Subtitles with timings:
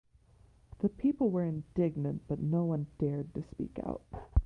[0.79, 4.01] The people were indignant but no one dared to speak out.